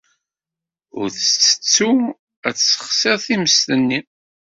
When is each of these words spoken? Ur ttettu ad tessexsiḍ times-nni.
Ur 0.99 1.07
ttettu 1.11 1.91
ad 2.47 2.55
tessexsiḍ 2.55 3.17
times-nni. 3.25 3.99